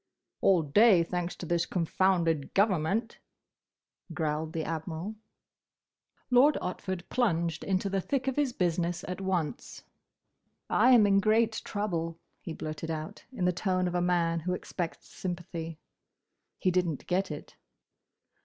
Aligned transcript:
"All 0.41 0.63
day; 0.63 1.03
thanks 1.03 1.35
to 1.35 1.45
this 1.45 1.67
confounded 1.67 2.55
government," 2.55 3.19
growled 4.15 4.51
the 4.53 4.63
Admiral. 4.63 5.13
Lord 6.31 6.55
Otford 6.59 7.07
plunged 7.09 7.63
into 7.63 7.87
the 7.87 8.01
thick 8.01 8.27
of 8.27 8.35
his 8.35 8.51
business 8.51 9.05
at 9.07 9.21
once. 9.21 9.83
"I 10.71 10.89
am 10.93 11.05
in 11.05 11.19
great 11.19 11.61
trouble," 11.63 12.19
he 12.39 12.51
blurted 12.51 12.89
out, 12.89 13.23
in 13.31 13.45
the 13.45 13.53
tone 13.53 13.87
of 13.87 13.93
a 13.93 14.01
man 14.01 14.39
who 14.39 14.53
expects 14.53 15.07
sympathy. 15.07 15.77
He 16.57 16.71
didn't 16.71 17.05
get 17.05 17.29
it. 17.29 17.55